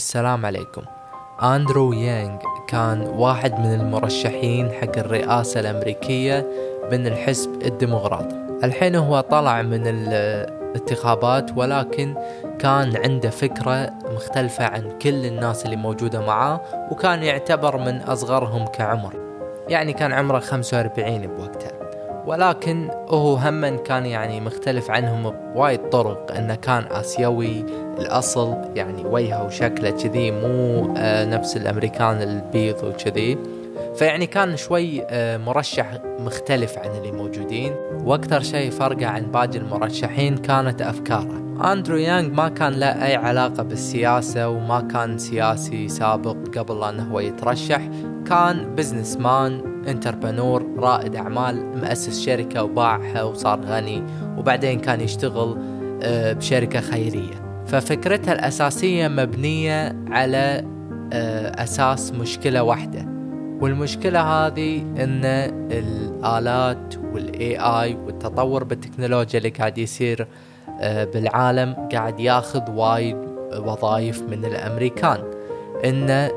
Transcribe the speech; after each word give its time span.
السلام 0.00 0.46
عليكم. 0.46 0.82
أندرو 1.42 1.92
يانغ 1.92 2.38
كان 2.68 3.00
واحد 3.00 3.60
من 3.60 3.74
المرشحين 3.74 4.72
حق 4.72 4.98
الرئاسة 4.98 5.60
الأمريكية 5.60 6.46
من 6.92 7.06
الحزب 7.06 7.62
الديمقراطي. 7.62 8.36
الحين 8.64 8.96
هو 8.96 9.20
طلع 9.20 9.62
من 9.62 9.82
الانتخابات 9.86 11.50
ولكن 11.56 12.14
كان 12.58 12.96
عنده 12.96 13.30
فكرة 13.30 13.90
مختلفة 14.14 14.64
عن 14.64 14.98
كل 15.02 15.26
الناس 15.26 15.64
اللي 15.64 15.76
موجودة 15.76 16.20
معاه 16.20 16.60
وكان 16.90 17.22
يعتبر 17.22 17.76
من 17.76 18.00
أصغرهم 18.00 18.66
كعمر. 18.66 19.14
يعني 19.68 19.92
كان 19.92 20.12
عمره 20.12 20.38
45 20.38 21.26
بوقتها 21.26 21.79
ولكن 22.26 22.88
هو 23.08 23.34
هم 23.34 23.76
كان 23.76 24.06
يعني 24.06 24.40
مختلف 24.40 24.90
عنهم 24.90 25.30
بوايد 25.54 25.88
طرق 25.88 26.32
إنه 26.36 26.54
كان 26.54 26.84
آسيوي 26.90 27.64
الأصل 27.98 28.54
يعني 28.74 29.04
وجهه 29.04 29.46
وشكله 29.46 29.90
كذي 29.90 30.30
مو 30.30 30.94
آه، 30.96 31.24
نفس 31.24 31.56
الأمريكان 31.56 32.22
البيض 32.22 32.84
وكذي. 32.84 33.38
فيعني 33.96 34.26
كان 34.26 34.56
شوي 34.56 35.02
آه، 35.04 35.36
مرشح 35.36 35.86
مختلف 36.20 36.78
عن 36.78 36.90
اللي 36.90 37.12
موجودين. 37.12 37.74
وأكثر 38.04 38.40
شيء 38.40 38.70
فرقه 38.70 39.06
عن 39.06 39.22
باقي 39.22 39.58
المرشحين 39.58 40.36
كانت 40.36 40.82
أفكاره. 40.82 41.40
أندرو 41.72 41.96
يانغ 41.96 42.34
ما 42.34 42.48
كان 42.48 42.72
له 42.72 43.06
أي 43.06 43.16
علاقة 43.16 43.62
بالسياسة 43.62 44.48
وما 44.48 44.80
كان 44.80 45.18
سياسي 45.18 45.88
سابق 45.88 46.36
قبل 46.58 46.84
أنه 46.84 47.02
هو 47.02 47.20
يترشح. 47.20 47.80
كان 48.26 48.74
businessman 48.74 49.69
entrepreneur 49.88 50.66
رائد 50.78 51.16
أعمال 51.16 51.76
مؤسس 51.76 52.20
شركة 52.20 52.62
وباعها 52.62 53.22
وصار 53.22 53.60
غني 53.60 54.02
وبعدين 54.38 54.80
كان 54.80 55.00
يشتغل 55.00 55.58
آه، 56.02 56.32
بشركة 56.32 56.80
خيرية. 56.80 57.64
ففكرتها 57.66 58.32
الأساسية 58.32 59.08
مبنية 59.08 59.96
على 60.10 60.64
آه، 61.12 61.62
أساس 61.62 62.12
مشكلة 62.12 62.62
واحدة. 62.62 63.06
والمشكلة 63.60 64.20
هذه 64.20 64.80
إن 64.80 65.24
الآلات 65.72 66.94
والاي 67.12 67.58
اي 67.58 67.94
والتطور 67.94 68.64
بالتكنولوجيا 68.64 69.38
اللي 69.38 69.50
قاعد 69.50 69.78
يصير 69.78 70.26
آه، 70.80 71.04
بالعالم 71.04 71.88
قاعد 71.92 72.20
ياخذ 72.20 72.70
وايد 72.70 73.16
وظائف 73.56 74.22
من 74.22 74.44
الأمريكان. 74.44 75.18
إن 75.84 76.10
آه، 76.10 76.30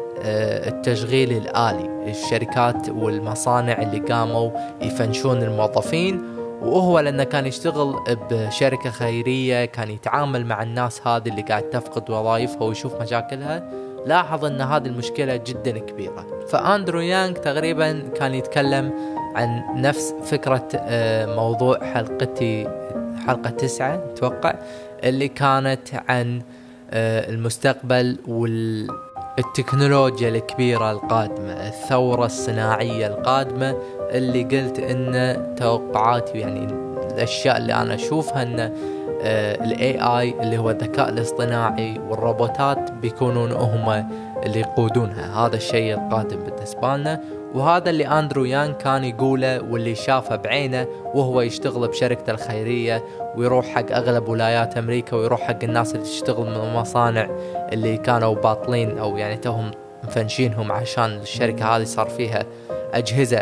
التشغيل 0.70 1.32
الآلي. 1.32 1.93
الشركات 2.10 2.90
والمصانع 2.90 3.82
اللي 3.82 4.00
قاموا 4.00 4.52
يفنشون 4.82 5.44
الموظفين 5.44 6.34
وهو 6.62 7.00
لأنه 7.00 7.24
كان 7.24 7.46
يشتغل 7.46 7.96
بشركة 8.32 8.90
خيرية 8.90 9.66
كان 9.66 9.90
يتعامل 9.90 10.46
مع 10.46 10.64
الناس 10.64 11.08
هذه 11.08 11.30
اللي 11.30 11.42
قاعد 11.42 11.64
تفقد 11.64 12.10
وظائفها 12.10 12.64
ويشوف 12.64 13.02
مشاكلها. 13.02 13.70
لاحظ 14.06 14.46
أن 14.46 14.62
هذه 14.62 14.86
المشكلة 14.86 15.36
جدا 15.36 15.80
كبيرة. 15.80 16.46
فأندرو 16.50 17.00
يانغ 17.00 17.34
تقريبا 17.34 18.00
كان 18.16 18.34
يتكلم 18.34 18.94
عن 19.36 19.64
نفس 19.76 20.14
فكرة 20.24 20.68
آه، 20.76 21.36
موضوع 21.36 21.94
حلقتي 21.94 22.68
حلقة 23.28 23.50
تسعة 23.50 23.96
أتوقع 23.96 24.56
اللي 25.04 25.28
كانت 25.28 25.88
عن 26.10 26.42
آه، 26.92 27.30
المستقبل 27.30 28.18
وال 28.28 28.88
التكنولوجيا 29.40 30.30
الكبيرة 30.30 30.92
القادمة 30.92 31.68
الثورة 31.68 32.26
الصناعية 32.26 33.08
القادمة 33.08 33.76
اللي 34.00 34.44
قلت 34.44 34.80
إن 34.80 35.56
توقعاتي 35.56 36.38
يعني 36.38 36.68
الأشياء 37.12 37.58
اللي 37.58 37.74
أنا 37.74 37.96
أشوفها 37.96 38.44
إن 38.44 38.74
الاي 39.62 40.02
اي 40.02 40.42
اللي 40.42 40.58
هو 40.58 40.70
الذكاء 40.70 41.10
الاصطناعي 41.10 42.00
والروبوتات 42.10 42.92
بيكونون 42.92 43.52
هم 43.52 44.10
اللي 44.46 44.60
يقودونها. 44.60 45.46
هذا 45.46 45.56
الشيء 45.56 45.94
القادم 45.94 46.40
بالنسبة 46.40 46.98
لنا. 46.98 47.22
وهذا 47.54 47.90
اللي 47.90 48.08
أندرو 48.08 48.46
يان 48.46 48.74
كان 48.74 49.04
يقوله 49.04 49.62
واللي 49.62 49.96
شافه 49.96 50.36
بعينه 50.36 50.88
وهو 51.14 51.42
يشتغل 51.42 51.88
بشركته 51.88 52.32
الخيرية 52.32 53.04
ويروح 53.36 53.66
حق 53.66 53.92
أغلب 53.92 54.28
ولايات 54.28 54.78
أمريكا 54.78 55.18
ويروح 55.18 55.42
حق 55.42 55.64
الناس 55.64 55.96
اللي 55.96 56.06
تشتغل 56.06 56.46
من 56.46 56.56
المصانع 56.56 57.30
اللي 57.72 57.98
كانوا 57.98 58.36
باطلين 58.36 58.98
أو 58.98 59.18
يعني 59.18 59.38
توهم 59.38 59.72
مفنشينهم 60.04 60.72
عشان 60.72 61.18
الشركة 61.22 61.76
هذه 61.76 61.84
صار 61.84 62.10
فيها 62.10 62.46
أجهزة 62.94 63.40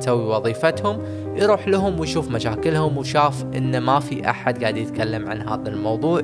تسوي 0.00 0.24
وظيفتهم. 0.24 1.02
يروح 1.36 1.68
لهم 1.68 2.00
ويشوف 2.00 2.30
مشاكلهم 2.30 2.98
وشاف 2.98 3.42
إن 3.42 3.78
ما 3.78 4.00
في 4.00 4.30
أحد 4.30 4.62
قاعد 4.62 4.76
يتكلم 4.76 5.28
عن 5.28 5.48
هذا 5.48 5.68
الموضوع 5.68 6.22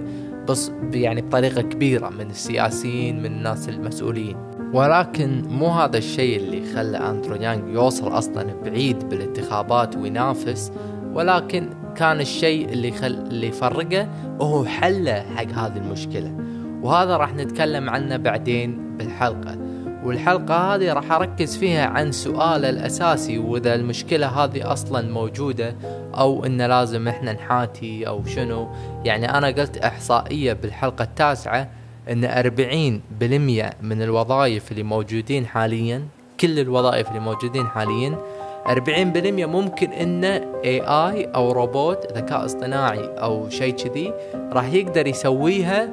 بس 0.49 0.73
يعني 0.93 1.23
بطريقة 1.23 1.63
كبيرة 1.63 2.09
من 2.09 2.31
السياسيين 2.31 3.19
من 3.19 3.27
الناس 3.27 3.69
المسؤولين. 3.69 4.54
ولكن 4.75 5.43
مو 5.49 5.69
هذا 5.69 5.99
الشيء 5.99 6.37
اللي 6.37 6.75
خلى 6.75 6.99
أندرو 6.99 7.35
يانغ 7.35 7.69
يوصل 7.69 8.19
أصلا 8.19 8.55
بعيد 8.65 9.09
بالانتخابات 9.09 9.97
وينافس 9.97 10.73
ولكن 11.13 11.71
كان 11.97 12.21
الشيء 12.21 12.69
اللي 12.69 12.93
خل... 12.93 13.07
اللي 13.07 13.47
يفرقه 13.47 14.09
وهو 14.41 14.65
حله 14.65 15.25
حق 15.37 15.47
هذه 15.47 15.77
المشكلة. 15.77 16.35
وهذا 16.83 17.17
راح 17.17 17.35
نتكلم 17.35 17.91
عنه 17.91 18.17
بعدين 18.17 18.97
بالحلقة. 18.99 19.59
والحلقة 20.05 20.75
هذه 20.75 20.93
راح 20.93 21.13
أركز 21.13 21.57
فيها 21.57 21.87
عن 21.87 22.13
سؤال 22.13 22.65
الأساسي 22.65 23.39
وإذا 23.39 23.75
المشكلة 23.75 24.27
هذه 24.27 24.73
أصلا 24.73 25.13
موجودة 25.13 25.77
أو 26.15 26.47
إن 26.47 26.63
لازم 26.63 27.09
إحنا 27.09 27.33
نحاتي 27.33 28.09
أو 28.09 28.25
شنو. 28.25 28.69
يعني 29.05 29.39
أنا 29.39 29.47
قلت 29.47 29.77
إحصائية 29.77 30.53
بالحلقة 30.53 31.03
التاسعة 31.03 31.84
أربعين 32.09 33.03
بالمية 33.21 33.71
من 33.83 34.03
الوظائف 34.03 34.71
اللي 34.73 34.83
موجودين 34.83 35.47
حاليا 35.47 36.03
كل 36.41 36.59
الوظائف 36.59 37.09
اللي 37.09 37.21
موجودين 37.21 37.67
حاليا 37.67 38.19
أربعين 38.67 39.13
بالمية 39.13 39.47
ممكن 39.47 39.91
إنه 39.91 40.39
AI 40.63 41.35
أو 41.35 41.53
روبوت 41.53 42.13
ذكاء 42.13 42.45
اصطناعي 42.45 43.05
أو 43.05 43.49
شيء 43.49 43.75
كذي 43.75 44.13
راح 44.35 44.73
يقدر 44.73 45.07
يسويها 45.07 45.91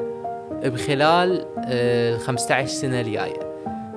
بخلال 0.64 1.46
ال 1.58 2.20
15 2.20 2.68
سنة 2.68 3.02
الجاية. 3.02 3.40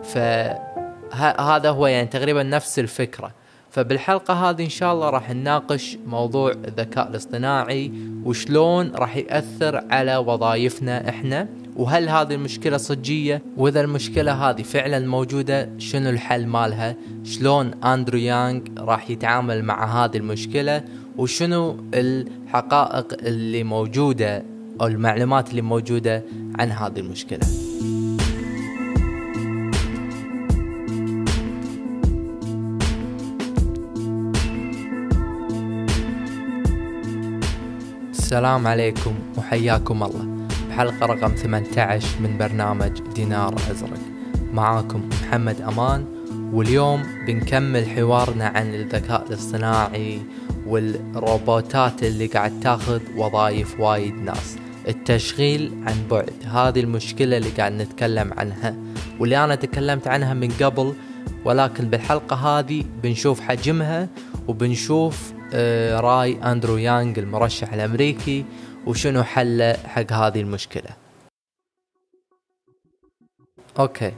فهذا 0.03 1.71
هو 1.71 1.87
يعني 1.87 2.07
تقريبا 2.07 2.43
نفس 2.43 2.79
الفكرة. 2.79 3.31
فبالحلقة 3.71 4.35
هذه 4.35 4.65
إن 4.65 4.69
شاء 4.69 4.95
الله 4.95 5.11
راح 5.11 5.31
نناقش 5.31 5.99
موضوع 6.07 6.51
الذكاء 6.51 7.09
الاصطناعي 7.09 7.93
وشلون 8.25 8.93
راح 8.95 9.17
يأثر 9.17 9.85
على 9.91 10.17
وظائفنا 10.17 11.09
إحنا. 11.09 11.49
وهل 11.77 12.09
هذه 12.09 12.35
المشكلة 12.35 12.77
صجية؟ 12.77 13.43
وإذا 13.57 13.81
المشكلة 13.81 14.33
هذه 14.33 14.63
فعلا 14.63 14.99
موجودة 14.99 15.71
شنو 15.79 16.11
الحل 16.11 16.47
مالها؟ 16.47 16.97
شلون 17.25 17.85
أندرو 17.85 18.19
يانغ 18.19 18.61
راح 18.79 19.11
يتعامل 19.11 19.65
مع 19.65 20.05
هذه 20.05 20.17
المشكلة؟ 20.17 20.85
وشنو 21.19 21.77
الحقائق 21.95 23.07
اللي 23.23 23.65
موجودة 23.65 24.45
أو 24.81 24.87
المعلومات 24.87 25.51
اللي 25.51 25.63
موجودة 25.63 26.25
عن 26.59 26.71
هذه 26.71 27.01
المشكلة؟ 27.01 27.47
السلام 38.11 38.67
عليكم 38.67 39.15
وحياكم 39.39 40.03
الله. 40.03 40.34
بحلقة 40.75 41.07
رقم 41.07 41.35
18 41.35 42.09
من 42.21 42.39
برنامج 42.39 43.01
دينار 43.15 43.55
أزرق. 43.71 43.99
معاكم 44.53 45.09
محمد 45.09 45.61
أمان 45.61 46.05
واليوم 46.53 47.03
بنكمل 47.27 47.87
حوارنا 47.87 48.47
عن 48.47 48.75
الذكاء 48.75 49.27
الاصطناعي 49.29 50.23
والروبوتات 50.67 52.03
اللي 52.03 52.27
قاعد 52.27 52.61
تاخذ 52.61 53.01
وظائف 53.17 53.81
وايد 53.81 54.15
ناس. 54.15 54.57
التشغيل 54.89 55.73
عن 55.87 55.95
بعد 56.11 56.33
هذه 56.45 56.81
المشكلة 56.81 57.37
اللي 57.37 57.51
قاعد 57.51 57.73
نتكلم 57.73 58.31
عنها. 58.37 58.77
واللي 59.21 59.45
أنا 59.45 59.55
تكلمت 59.55 60.09
عنها 60.09 60.35
من 60.35 60.49
قبل 60.63 60.95
ولكن 61.45 61.89
بالحلقة 61.89 62.37
هذه 62.37 62.85
بنشوف 63.03 63.41
حجمها 63.41 64.09
وبنشوف 64.49 65.33
آه، 65.53 66.01
راي 66.01 66.53
أندرو 66.53 66.77
يانغ 66.77 67.19
المرشح 67.19 67.73
الأمريكي 67.73 68.45
وشنو 68.87 69.23
حله 69.23 69.73
حق 69.73 70.13
هذه 70.13 70.41
المشكلة؟ 70.41 70.91
أوكي. 73.79 74.13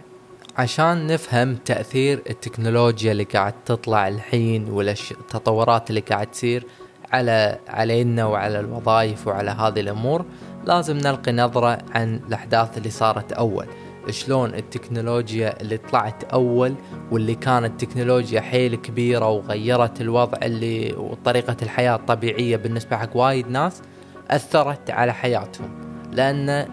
عشان 0.56 1.06
نفهم 1.06 1.54
تأثير 1.54 2.22
التكنولوجيا 2.30 3.12
اللي 3.12 3.24
قاعد 3.24 3.54
تطلع 3.64 4.08
الحين 4.08 4.70
والتطورات 4.70 5.90
اللي 5.90 6.00
قاعد 6.00 6.26
تصير 6.26 6.66
على 7.12 7.58
علينا 7.68 8.24
وعلى 8.24 8.60
الوظائف 8.60 9.26
وعلى 9.26 9.50
هذه 9.50 9.80
الأمور 9.80 10.24
لازم 10.64 10.96
نلقي 10.96 11.32
نظرة 11.32 11.78
عن 11.94 12.20
الأحداث 12.28 12.78
اللي 12.78 12.90
صارت 12.90 13.32
أول. 13.32 13.66
شلون 14.10 14.54
التكنولوجيا 14.54 15.60
اللي 15.60 15.76
طلعت 15.76 16.24
أول 16.24 16.74
واللي 17.10 17.34
كانت 17.34 17.84
تكنولوجيا 17.84 18.40
حيل 18.40 18.74
كبيرة 18.74 19.30
وغيرت 19.30 20.00
الوضع 20.00 20.38
اللي 20.42 20.92
وطريقة 20.92 21.56
الحياة 21.62 21.96
الطبيعية 21.96 22.56
بالنسبة 22.56 22.96
حق 22.96 23.16
وايد 23.16 23.48
ناس 23.48 23.82
أثرت 24.31 24.90
على 24.90 25.14
حياتهم. 25.14 25.69
لأن 26.12 26.69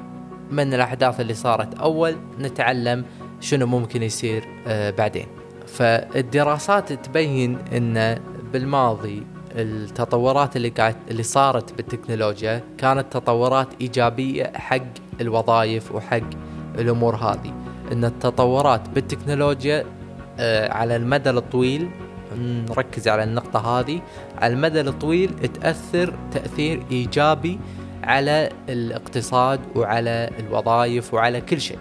من 0.51 0.73
الأحداث 0.73 1.19
اللي 1.19 1.33
صارت 1.33 1.79
أول 1.79 2.15
نتعلم 2.39 3.05
شنو 3.39 3.65
ممكن 3.65 4.03
يصير 4.03 4.43
آه، 4.67 4.89
بعدين. 4.89 5.27
فالدراسات 5.67 6.93
تبين 6.93 7.57
أن 7.73 8.19
بالماضي 8.53 9.23
التطورات 9.55 10.55
اللي 10.55 10.69
قاعد 10.69 10.95
اللي 11.11 11.23
صارت 11.23 11.73
بالتكنولوجيا 11.73 12.63
كانت 12.77 13.13
تطورات 13.13 13.67
إيجابية 13.81 14.51
حق 14.55 14.83
الوظائف 15.21 15.91
وحق 15.91 16.29
الأمور 16.79 17.15
هذه. 17.15 17.53
إن 17.91 18.05
التطورات 18.05 18.89
بالتكنولوجيا 18.89 19.85
آه، 20.39 20.73
على 20.73 20.95
المدى 20.95 21.29
الطويل 21.29 21.89
نركز 22.39 23.07
على 23.07 23.23
النقطة 23.23 23.79
هذه. 23.79 24.01
على 24.41 24.53
المدى 24.53 24.81
الطويل 24.81 25.29
تأثر 25.29 26.13
تأثير 26.31 26.83
إيجابي 26.91 27.59
على 28.03 28.49
الاقتصاد 28.69 29.59
وعلى 29.75 30.29
الوظائف 30.39 31.13
وعلى 31.13 31.41
كل 31.41 31.61
شيء. 31.61 31.79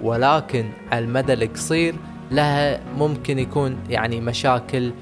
ولكن 0.00 0.70
على 0.92 1.04
المدى 1.04 1.32
القصير 1.32 1.94
لها 2.30 2.80
ممكن 2.96 3.38
يكون 3.38 3.78
يعني 3.88 4.20
مشاكل 4.20 4.92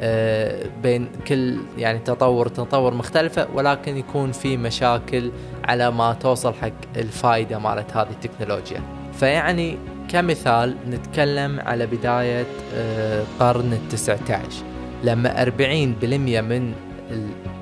آه، 0.00 0.66
بين 0.82 1.08
كل 1.28 1.56
يعني 1.78 1.98
تطور 1.98 2.48
تطور 2.48 2.94
مختلفة 2.94 3.48
ولكن 3.54 3.96
يكون 3.96 4.32
في 4.32 4.56
مشاكل 4.56 5.30
على 5.64 5.90
ما 5.90 6.12
توصل 6.12 6.54
حق 6.54 6.70
الفائدة 6.96 7.58
مالت 7.58 7.96
هذه 7.96 8.10
التكنولوجيا. 8.10 8.82
فيعني 9.12 9.78
كمثال 10.14 10.76
نتكلم 10.90 11.60
على 11.60 11.86
بداية 11.86 12.46
القرن 12.72 13.72
آه، 13.72 13.76
التسعة 13.76 14.18
عشر 14.30 14.64
لما 15.04 15.42
أربعين 15.42 15.94
بالمية 16.00 16.40
من 16.40 16.72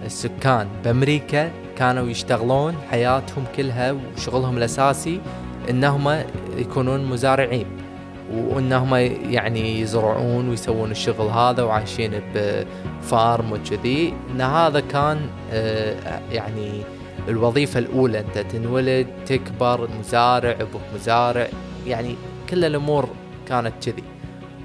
السكان 0.04 0.68
بأمريكا 0.84 1.50
كانوا 1.76 2.08
يشتغلون 2.08 2.74
حياتهم 2.90 3.44
كلها 3.56 3.92
وشغلهم 3.92 4.56
الأساسي 4.56 5.20
إنهم 5.70 6.24
يكونون 6.56 7.04
مزارعين. 7.04 7.66
وإنهم 8.34 8.94
يعني 9.30 9.80
يزرعون 9.80 10.48
ويسوون 10.48 10.90
الشغل 10.90 11.26
هذا 11.26 11.62
وعايشين 11.62 12.20
بفارم 12.34 13.52
وكذي. 13.52 14.14
إن 14.30 14.40
هذا 14.40 14.80
كان 14.80 15.20
آه، 15.52 16.20
يعني 16.32 16.82
الوظيفة 17.28 17.78
الأولى. 17.78 18.20
أنت 18.20 18.38
تنولد 18.38 19.06
تكبر 19.26 19.88
مزارع 19.98 20.50
أبوك 20.50 20.82
مزارع. 20.94 21.48
يعني 21.86 22.16
كل 22.52 22.64
الأمور 22.64 23.08
كانت 23.48 23.72
كذي. 23.84 24.04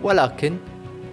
ولكن 0.04 0.58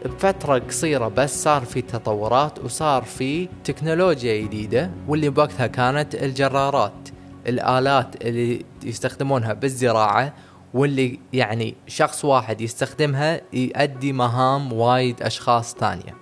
بفترة 0.05 0.59
قصيرة 0.59 1.09
بس 1.09 1.43
صار 1.43 1.65
في 1.65 1.83
تطورات 1.83 2.65
وصار 2.65 3.03
في 3.03 3.49
تكنولوجيا 3.65 4.43
جديدة 4.43 4.91
واللي 5.09 5.29
بوقتها 5.29 5.67
كانت 5.67 6.15
الجرارات 6.15 7.09
الآلات 7.47 8.25
اللي 8.27 8.65
يستخدمونها 8.85 9.53
بالزراعة 9.53 10.35
واللي 10.75 11.19
يعني 11.33 11.75
شخص 11.87 12.25
واحد 12.25 12.61
يستخدمها 12.61 13.41
يؤدي 13.53 14.13
مهام 14.13 14.73
وايد 14.73 15.23
أشخاص 15.23 15.75
ثانية. 15.75 16.15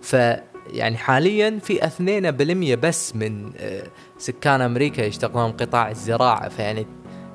ف 0.00 0.16
يعني 0.72 0.96
حاليا 0.96 1.58
في 1.62 1.86
اثنين 1.86 2.30
بالمية 2.30 2.74
بس 2.74 3.16
من 3.16 3.52
آه، 3.56 3.82
سكان 4.18 4.60
أمريكا 4.60 5.02
يشتغلون 5.02 5.52
قطاع 5.52 5.90
الزراعة. 5.90 6.48
فيعني 6.48 6.86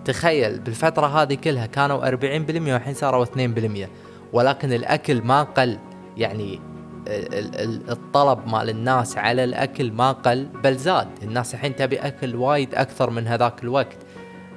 تخيل 0.05 0.59
بالفترة 0.59 1.07
هذه 1.07 1.33
كلها 1.33 1.65
كانوا 1.65 2.09
40% 2.09 2.15
والحين 2.49 2.93
صاروا 2.93 3.25
2% 3.25 3.89
ولكن 4.33 4.73
الأكل 4.73 5.21
ما 5.21 5.43
قل. 5.43 5.77
يعني 6.17 6.59
الطلب 7.89 8.47
مال 8.47 8.69
الناس 8.69 9.17
على 9.17 9.43
الأكل 9.43 9.91
ما 9.91 10.11
قل 10.11 10.45
بل 10.63 10.75
زاد. 10.75 11.07
الناس 11.23 11.53
الحين 11.53 11.75
تبي 11.75 11.97
أكل 11.97 12.35
وايد 12.35 12.75
أكثر 12.75 13.09
من 13.09 13.27
هذاك 13.27 13.63
الوقت. 13.63 13.97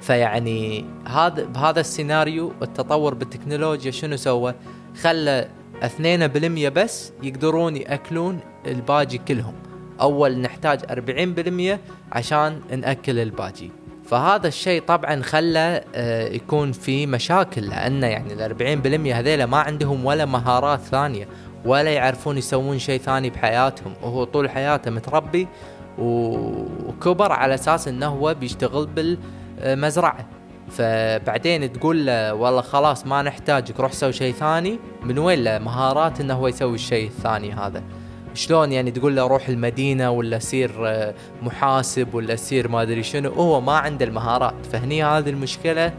فيعني 0.01 0.85
هذا 1.07 1.43
بهذا 1.43 1.79
السيناريو 1.79 2.53
التطور 2.61 3.13
بالتكنولوجيا 3.13 3.91
شنو 3.91 4.15
سوى؟ 4.15 4.53
خلى 5.01 5.47
2% 5.81 6.69
بس 6.69 7.11
يقدرون 7.23 7.75
يأكلون 7.75 8.39
الباقي 8.67 9.17
كلهم. 9.17 9.53
أول 10.01 10.39
نحتاج 10.39 10.79
40% 10.79 11.79
عشان 12.11 12.61
نأكل 12.71 13.19
الباقي 13.19 13.69
فهذا 14.07 14.47
الشيء 14.47 14.81
طبعا 14.81 15.21
خلى 15.21 15.83
آه، 15.95 16.27
يكون 16.27 16.71
في 16.71 17.05
مشاكل 17.05 17.61
لأن 17.61 18.03
يعني 18.03 18.33
ال 18.33 18.41
40% 18.41 19.13
هذيلا 19.13 19.45
ما 19.45 19.57
عندهم 19.57 20.05
ولا 20.05 20.25
مهارات 20.25 20.79
ثانية 20.79 21.27
ولا 21.65 21.89
يعرفون 21.91 22.37
يسوون 22.37 22.79
شيء 22.79 22.99
ثاني 22.99 23.29
بحياتهم. 23.29 23.93
وهو 24.03 24.23
طول 24.23 24.49
حياته 24.49 24.91
متربي 24.91 25.47
وكبر 25.97 27.31
على 27.31 27.53
أساس 27.53 27.87
إنه 27.87 28.07
هو 28.07 28.33
بيشتغل 28.33 28.87
بال 28.87 29.17
مزرعه 29.63 30.25
فبعدين 30.71 31.73
تقول 31.73 32.05
له 32.05 32.33
والله 32.33 32.61
خلاص 32.61 33.05
ما 33.05 33.21
نحتاجك 33.21 33.79
روح 33.79 33.91
سوي 33.91 34.13
شيء 34.13 34.33
ثاني. 34.33 34.79
من 35.03 35.19
وين 35.19 35.43
له 35.43 35.57
مهارات 35.57 36.21
إنه 36.21 36.33
هو 36.33 36.47
يسوي 36.47 36.75
الشيء 36.75 37.07
الثاني 37.07 37.53
هذا؟ 37.53 37.83
شلون 38.37 38.71
يعني 38.71 38.91
تقول 38.91 39.15
له 39.15 39.27
روح 39.27 39.49
المدينة 39.49 40.11
ولا 40.11 40.39
سير 40.39 40.71
آه، 40.87 41.13
محاسب 41.43 42.13
ولا 42.13 42.35
سير 42.35 42.67
ما 42.67 42.81
أدري 42.81 43.03
شنو. 43.03 43.29
هو 43.29 43.61
ما 43.61 43.73
عنده 43.73 44.05
المهارات. 44.05 44.65
فهني 44.71 45.03
هذه 45.03 45.29
المشكلة 45.29 45.93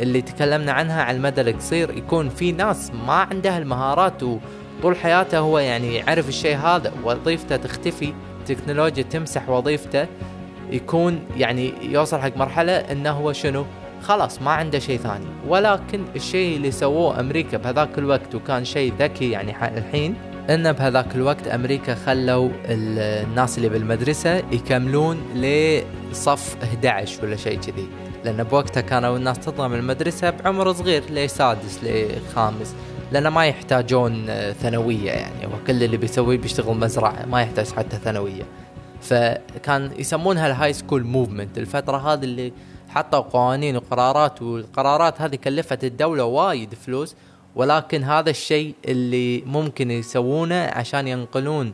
اللي 0.00 0.22
تكلمنا 0.22 0.72
عنها 0.72 1.02
على 1.02 1.16
المدى 1.16 1.40
القصير. 1.40 1.90
يكون 1.90 2.28
في 2.28 2.52
ناس 2.52 2.90
ما 3.06 3.12
عندها 3.12 3.58
المهارات 3.58 4.22
وطول 4.22 4.96
حياته 4.96 5.38
هو 5.38 5.58
يعني 5.58 5.94
يعرف 5.94 6.28
الشيء 6.28 6.56
هذا. 6.56 6.92
وظيفته 7.04 7.56
تختفي 7.56 8.12
تكنولوجيا 8.46 9.02
تمسح 9.02 9.48
وظيفته. 9.48 10.06
يكون 10.70 11.20
يعني 11.36 11.72
يوصل 11.82 12.18
حق 12.18 12.36
مرحلة 12.36 12.72
إنه 12.72 13.10
هو 13.10 13.32
شنو؟ 13.32 13.66
خلاص 14.02 14.42
ما 14.42 14.50
عنده 14.50 14.78
شيء 14.78 14.98
ثاني. 14.98 15.26
ولكن 15.48 16.04
الشيء 16.16 16.56
اللي 16.56 16.70
سووه 16.70 17.20
أمريكا 17.20 17.56
بهذاك 17.56 17.98
الوقت 17.98 18.34
وكان 18.34 18.64
شيء 18.64 18.92
ذكي 18.98 19.30
يعني 19.30 19.78
الحين 19.78 20.14
إن 20.50 20.72
بهذاك 20.72 21.14
الوقت 21.14 21.48
أمريكا 21.48 21.94
خلوا 21.94 22.50
الناس 22.64 23.58
اللي 23.58 23.68
بالمدرسة 23.68 24.36
يكملون 24.36 25.16
لصف 25.34 26.56
11 26.62 27.24
ولا 27.24 27.36
شيء 27.36 27.60
كذي. 27.60 27.88
لأن 28.24 28.42
بوقتها 28.42 28.80
كانوا 28.80 29.16
الناس 29.16 29.38
تطلع 29.38 29.68
من 29.68 29.78
المدرسة 29.78 30.30
بعمر 30.30 30.72
صغير 30.72 31.02
لسادس 31.10 31.80
لخامس 31.82 32.74
لأن 33.12 33.28
ما 33.28 33.46
يحتاجون 33.46 34.26
ثانوية 34.52 35.10
يعني 35.10 35.46
هو 35.46 35.50
كل 35.66 35.82
اللي 35.82 35.96
بيسويه 35.96 36.38
بيشتغل 36.38 36.76
مزرعة 36.76 37.26
ما 37.26 37.42
يحتاج 37.42 37.66
حتى 37.66 37.96
ثانوية. 37.96 38.42
فكان 39.00 39.90
يسمونها 39.98 40.46
ال 40.46 40.72
high 40.72 40.85
school 40.85 41.04
movement 41.04 41.58
الفترة 41.58 42.12
هذه 42.12 42.24
اللي 42.24 42.52
حطوا 42.88 43.20
قوانين 43.20 43.76
وقرارات 43.76 44.42
والقرارات 44.42 45.20
هذه 45.20 45.36
كلفت 45.36 45.84
الدولة 45.84 46.24
وايد 46.24 46.74
فلوس 46.74 47.16
ولكن 47.54 48.04
هذا 48.04 48.30
الشيء 48.30 48.74
اللي 48.84 49.42
ممكن 49.46 49.90
يسوونه 49.90 50.54
عشان 50.54 51.08
ينقلون 51.08 51.72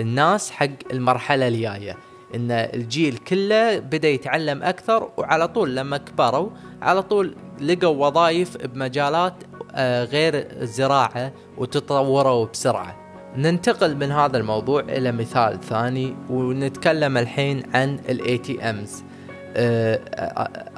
الناس 0.00 0.50
حق 0.50 0.68
المرحلة 0.92 1.48
الجاية. 1.48 1.96
إن 2.34 2.50
الجيل 2.50 3.16
كله 3.16 3.78
بدأ 3.78 4.08
يتعلم 4.08 4.62
أكثر 4.62 5.10
وعلى 5.16 5.48
طول 5.48 5.76
لما 5.76 5.96
كبروا 5.96 6.50
على 6.82 7.02
طول 7.02 7.36
لقوا 7.60 8.06
وظائف 8.06 8.56
بمجالات 8.66 9.34
آه، 9.74 10.04
غير 10.04 10.32
الزراعة 10.34 11.32
وتطوروا 11.58 12.46
بسرعة. 12.46 12.96
ننتقل 13.36 13.96
من 13.96 14.12
هذا 14.12 14.36
الموضوع 14.36 14.80
إلى 14.80 15.12
مثال 15.12 15.60
ثاني 15.60 16.16
ونتكلم 16.30 17.16
الحين 17.16 17.62
عن 17.74 17.98
ال 18.08 18.38
ATMs 18.38 19.04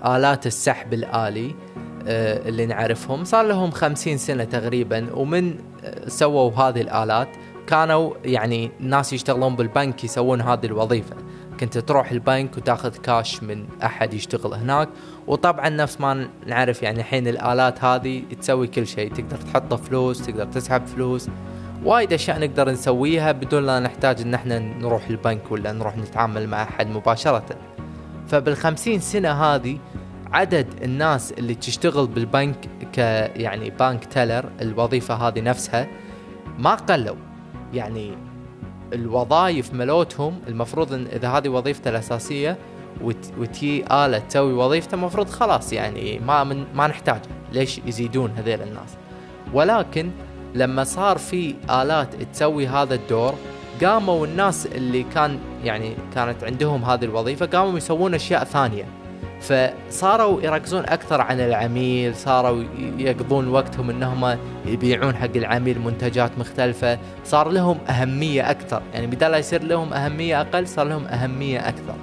آلات 0.05 0.47
السحب 0.47 0.95
الآلي. 0.95 1.47
آه، 1.49 1.75
اللي 2.07 2.67
نعرفهم. 2.67 3.25
صار 3.25 3.47
لهم 3.47 3.71
خمسين 3.71 4.19
سنة 4.19 4.45
تقريبا 4.45 5.15
ومن 5.15 5.55
آه، 5.85 6.09
سووا 6.09 6.51
هذه 6.51 6.81
الآلات. 6.81 7.29
كانوا 7.67 8.13
يعني 8.25 8.71
ناس 8.81 9.13
يشتغلون 9.13 9.57
بالبنك 9.57 10.05
يسوون 10.05 10.41
هذه 10.41 10.67
الوظيفة. 10.67 11.17
كنت 11.61 11.79
تروح 11.79 12.11
البنك 12.11 12.57
وتاخذ 12.57 12.97
كاش 12.97 13.43
من 13.43 13.67
أحد 13.85 14.15
يشتغل 14.15 14.55
هناك. 14.55 14.89
وطبعا 15.27 15.69
نفس 15.69 16.01
ما 16.01 16.29
نعرف 16.47 16.83
يعني 16.83 17.01
الحين 17.01 17.29
الآلات 17.29 17.85
هذه 17.85 18.23
تسوي 18.41 18.67
كل 18.67 18.87
شيء. 18.87 19.13
تقدر 19.15 19.37
تحط 19.37 19.75
فلوس 19.75 20.27
تقدر 20.27 20.45
تسحب 20.45 20.87
فلوس. 20.87 21.29
وايد 21.85 22.13
أشياء 22.13 22.41
نقدر 22.41 22.71
نسويها 22.71 23.33
بدون 23.33 23.67
لا 23.67 23.81
نحتاج 23.81 24.21
إن 24.21 24.35
إحنا 24.35 24.59
نروح 24.59 25.09
البنك 25.09 25.53
ولا 25.53 25.73
نروح 25.73 25.97
نتعامل 25.97 26.49
مع 26.49 26.63
أحد 26.63 26.87
مباشرة. 26.87 27.47
فبالخمسين 28.29 29.01
سنة 29.01 29.31
هذه 29.31 29.79
عدد 30.37 30.66
الناس 30.83 31.33
اللي 31.33 31.55
تشتغل 31.55 32.07
بالبنك 32.07 32.57
ك 32.93 32.99
يعني 33.37 33.71
بانك 33.71 34.05
تيلر 34.05 34.50
الوظيفة 34.61 35.14
هذه 35.14 35.40
نفسها 35.40 35.87
ما 36.59 36.75
قلوا. 36.75 37.16
يعني 37.75 38.19
الوظائف 38.93 39.75
ملوتهم 39.75 40.40
المفروض 40.49 40.93
إن 40.93 41.07
إذا 41.07 41.28
هذه 41.28 41.49
وظيفته 41.49 41.88
الأساسية 41.88 42.59
وتي 43.38 43.85
آلة 43.90 44.19
تسوي 44.19 44.52
وظيفته 44.52 44.95
المفروض 44.95 45.28
خلاص 45.28 45.73
يعني 45.73 46.19
ما 46.19 46.45
من 46.45 46.66
ما 46.75 46.87
نحتاج. 46.87 47.21
ليش 47.52 47.81
يزيدون 47.87 48.31
هذيل 48.31 48.62
الناس؟ 48.62 48.97
ولكن 49.55 50.11
لما 50.55 50.85
صار 50.85 51.19
في 51.19 51.55
آلات 51.71 52.14
تسوي 52.14 52.66
هذا 52.66 52.95
الدور 52.95 53.35
قاموا 53.85 54.26
الناس 54.26 54.66
اللي 54.66 55.02
كان 55.02 55.38
يعني 55.64 55.97
كانت 56.14 56.45
عندهم 56.45 56.85
هذه 56.85 57.05
الوظيفة 57.05 57.47
قاموا 57.47 57.78
يسوون 57.78 58.14
أشياء 58.14 58.45
ثانية. 58.45 59.06
فصاروا 59.40 60.43
يركزون 60.43 60.85
أكثر 60.85 61.21
عن 61.21 61.40
العميل 61.40 62.16
صاروا 62.16 62.64
يقضون 62.99 63.49
وقتهم 63.49 63.90
إنهم 63.90 64.38
يبيعون 64.66 65.14
حق 65.16 65.37
العميل 65.37 65.81
منتجات 65.81 66.31
مختلفة. 66.38 66.99
صار 67.25 67.49
لهم 67.49 67.78
أهمية 67.88 68.50
أكثر 68.50 68.83
يعني 68.95 69.07
بدل 69.07 69.31
لا 69.31 69.38
يصير 69.38 69.62
لهم 69.62 69.93
أهمية 69.93 70.40
أقل 70.40 70.69
صار 70.69 70.87
لهم 70.87 71.07
أهمية 71.07 71.69
أكثر. 71.69 71.95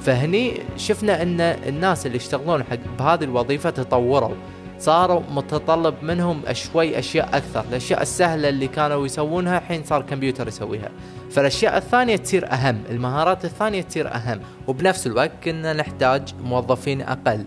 فهني 0.00 0.52
شفنا 0.76 1.22
إن 1.22 1.40
الناس 1.40 2.06
اللي 2.06 2.16
يشتغلون 2.16 2.64
حق 2.64 2.78
بهذه 2.98 3.24
الوظيفة 3.24 3.70
تطوروا. 3.70 4.34
صاروا 4.78 5.22
متطلب 5.34 5.94
منهم 6.02 6.42
شوي 6.52 6.98
أشياء 6.98 7.28
أكثر 7.32 7.64
الأشياء 7.70 8.02
السهلة 8.02 8.48
اللي 8.48 8.66
كانوا 8.66 9.06
يسوونها 9.06 9.58
الحين 9.58 9.84
صار 9.84 10.02
كمبيوتر 10.02 10.48
يسويها. 10.48 10.88
فالأشياء 11.32 11.76
الثانية 11.76 12.16
تصير 12.16 12.52
أهم 12.52 12.82
المهارات 12.90 13.44
الثانية 13.44 13.82
تصير 13.82 14.14
أهم 14.14 14.40
وبنفس 14.66 15.06
الوقت 15.06 15.30
كنا 15.44 15.72
نحتاج 15.72 16.34
موظفين 16.44 17.02
أقل. 17.02 17.44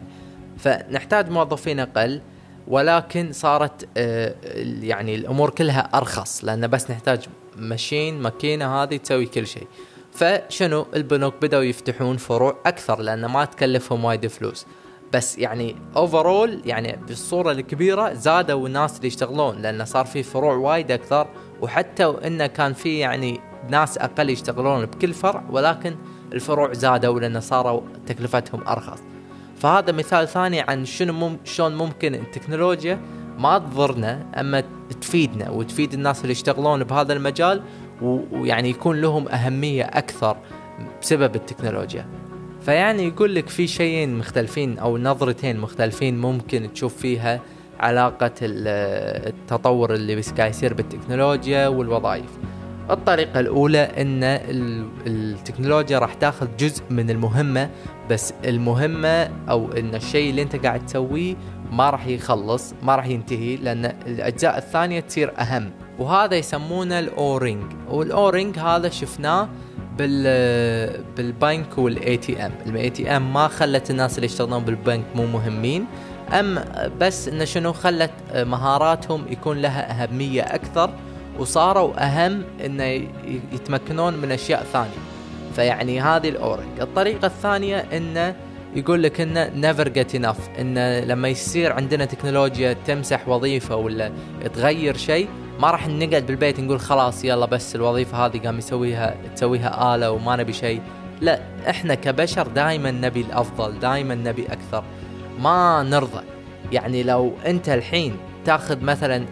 فنحتاج 0.57 1.29
موظفين 1.29 1.79
أقل 1.79 2.21
ولكن 2.67 3.31
صارت 3.31 3.87
آه، 3.97 4.35
يعني 4.81 5.15
الأمور 5.15 5.49
كلها 5.49 5.89
أرخص 5.93 6.43
لأن 6.43 6.67
بس 6.67 6.91
نحتاج 6.91 7.25
machine 7.57 8.21
ماكينة 8.21 8.83
هذه 8.83 8.97
تسوي 8.97 9.25
كل 9.25 9.47
شيء. 9.47 9.67
فشنو؟ 10.11 10.85
البنوك 10.95 11.33
بدأوا 11.41 11.63
يفتحون 11.63 12.17
فروع 12.17 12.57
أكثر 12.65 13.01
لأن 13.01 13.25
ما 13.25 13.45
تكلفهم 13.45 14.05
وايد 14.05 14.27
فلوس. 14.27 14.65
بس 15.13 15.37
يعني 15.37 15.75
overall 15.95 16.61
يعني 16.65 16.99
بالصورة 17.07 17.51
الكبيرة 17.51 18.13
زادوا 18.13 18.67
الناس 18.67 18.97
اللي 18.97 19.07
يشتغلون 19.07 19.61
لأن 19.61 19.85
صار 19.85 20.05
في 20.05 20.23
فروع 20.23 20.53
وايد 20.53 20.91
أكثر 20.91 21.27
وحتى 21.61 22.13
انه 22.25 22.47
كان 22.47 22.73
في 22.73 22.99
يعني 22.99 23.39
ناس 23.69 23.97
أقل 23.97 24.29
يشتغلون 24.29 24.85
بكل 24.85 25.13
فرع 25.13 25.43
ولكن 25.49 25.95
الفروع 26.33 26.73
زادوا 26.73 27.19
لأن 27.19 27.39
صاروا 27.39 27.81
تكلفتهم 28.07 28.67
أرخص. 28.67 28.99
فهذا 29.57 29.91
مثال 29.91 30.27
ثاني 30.27 30.61
عن 30.61 30.85
شنو 30.85 31.13
مم 31.13 31.37
شلون 31.43 31.75
ممكن 31.75 32.15
التكنولوجيا 32.15 32.99
ما 33.39 33.57
تضرنا 33.57 34.25
أما 34.39 34.63
تفيدنا 35.01 35.49
وتفيد 35.49 35.93
الناس 35.93 36.21
اللي 36.21 36.31
يشتغلون 36.31 36.83
بهذا 36.83 37.13
المجال 37.13 37.61
ويعني 38.01 38.69
يكون 38.69 39.01
لهم 39.01 39.27
أهمية 39.27 39.83
أكثر 39.83 40.37
بسبب 41.01 41.35
التكنولوجيا. 41.35 42.05
فيعني 42.61 43.07
يقول 43.07 43.35
لك 43.35 43.49
في 43.49 43.67
شيئين 43.67 44.17
مختلفين 44.17 44.79
أو 44.79 44.97
نظرتين 44.97 45.59
مختلفين 45.59 46.17
ممكن 46.17 46.73
تشوف 46.73 46.97
فيها 46.97 47.41
علاقة 47.79 48.31
التطور 48.41 49.93
اللي 49.93 50.21
قاعد 50.21 50.49
يصير 50.49 50.73
بالتكنولوجيا 50.73 51.67
والوظائف. 51.67 52.29
الطريقة 52.91 53.39
الأولى 53.39 53.79
أن 53.79 54.23
التكنولوجيا 55.07 55.99
راح 55.99 56.13
تاخذ 56.13 56.47
جزء 56.59 56.83
من 56.89 57.09
المهمة 57.09 57.69
بس 58.09 58.33
المهمة 58.45 59.29
أو 59.49 59.71
أن 59.71 59.95
الشيء 59.95 60.29
اللي 60.29 60.41
أنت 60.41 60.55
قاعد 60.55 60.85
تسويه 60.85 61.35
ما 61.71 61.89
راح 61.89 62.07
يخلص 62.07 62.73
ما 62.83 62.95
راح 62.95 63.05
ينتهي 63.05 63.55
لأن 63.55 63.85
الأجزاء 63.85 64.57
الثانية 64.57 64.99
تصير 64.99 65.33
أهم. 65.39 65.71
وهذا 65.99 66.35
يسمونه 66.35 66.99
ال 66.99 67.07
O-ring. 67.07 67.63
وال 67.89 68.07
O-ring 68.07 68.59
هذا 68.59 68.89
شفناه 68.89 69.49
بال 69.97 71.03
بالبنك 71.17 71.77
وال 71.77 72.17
ATM 72.17 72.51
ال 72.65 72.89
ATM 72.89 73.33
ما 73.33 73.47
خلت 73.47 73.91
الناس 73.91 74.15
اللي 74.15 74.25
يشتغلون 74.25 74.63
بالبنك 74.63 75.05
مو 75.15 75.25
مهمين. 75.25 75.85
أم 76.39 76.59
بس 76.99 77.27
انه 77.27 77.45
شنو 77.45 77.73
خلت 77.73 78.11
مهاراتهم 78.35 79.25
يكون 79.29 79.57
لها 79.57 80.03
أهمية 80.03 80.41
أكثر. 80.41 80.89
وصاروا 81.39 82.05
أهم 82.05 82.43
انه 82.65 83.07
يتمكنون 83.53 84.13
من 84.13 84.31
أشياء 84.31 84.63
ثانية. 84.63 84.97
فيعني 85.55 86.01
هذه 86.01 86.29
ال 86.29 86.37
O-ring 86.37 86.79
الطريقة 86.81 87.25
الثانية 87.25 87.77
انه 87.77 88.35
يقول 88.75 89.03
لك 89.03 89.21
انه 89.21 89.51
نيفر 89.55 89.87
جيت 89.87 90.15
انف 90.15 90.49
انه 90.59 90.99
لما 90.99 91.27
يصير 91.27 91.73
عندنا 91.73 92.05
تكنولوجيا 92.05 92.73
تمسح 92.73 93.27
وظيفة 93.27 93.75
ولا 93.75 94.11
تغير 94.53 94.97
شيء 94.97 95.27
ما 95.59 95.71
راح 95.71 95.87
نقعد 95.87 96.25
بالبيت 96.25 96.59
نقول 96.59 96.79
خلاص 96.79 97.25
يلا 97.25 97.45
بس 97.45 97.75
الوظيفة 97.75 98.25
هذه 98.25 98.39
قام 98.45 98.57
يسويها 98.57 99.15
تسويها 99.35 99.95
آلة 99.95 100.11
وما 100.11 100.35
نبي 100.35 100.53
شيء. 100.53 100.81
لا 101.21 101.39
إحنا 101.69 101.95
كبشر 101.95 102.47
دائما 102.47 102.91
نبي 102.91 103.21
الأفضل 103.21 103.79
دائما 103.79 104.15
نبي 104.15 104.45
أكثر. 104.45 104.83
ما 105.39 105.83
نرضى. 105.83 106.23
يعني 106.71 107.03
لو 107.03 107.33
أنت 107.45 107.69
الحين 107.69 108.17
تاخذ 108.45 108.83
مثلا 108.83 109.25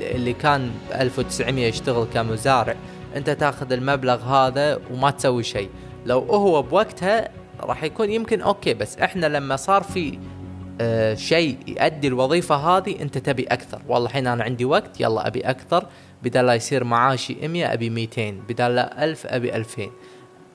اللي 0.00 0.32
كان 0.32 0.70
ب 0.90 0.92
1900 1.00 1.66
يشتغل 1.66 2.06
كمزارع 2.14 2.76
أنت 3.16 3.30
تاخذ 3.30 3.72
المبلغ 3.72 4.22
هذا 4.22 4.80
وما 4.90 5.10
تسوي 5.10 5.42
شيء. 5.42 5.68
لو 6.06 6.18
هو 6.18 6.62
بوقتها 6.62 7.28
راح 7.60 7.84
يكون 7.84 8.10
يمكن 8.10 8.40
أوكي 8.40 8.74
بس 8.74 8.98
إحنا 8.98 9.26
لما 9.26 9.56
صار 9.56 9.82
في 9.82 10.18
آه، 10.80 11.14
شيء 11.14 11.58
يؤدي 11.66 12.08
الوظيفة 12.08 12.54
هذه 12.54 13.02
أنت 13.02 13.18
تبي 13.18 13.44
أكثر. 13.44 13.82
والله 13.88 14.08
الحين 14.08 14.26
أنا 14.26 14.44
عندي 14.44 14.64
وقت 14.64 15.00
يلا 15.00 15.26
أبي 15.26 15.40
أكثر. 15.40 15.86
بدل 16.22 16.46
لا 16.46 16.54
يصير 16.54 16.84
معاشي 16.84 17.48
100 17.48 17.72
أبي 17.72 17.90
200 17.90 18.30
بدل 18.48 18.74
لا 18.74 19.04
1000 19.04 19.26
أبي 19.26 19.56
2000 19.56 19.90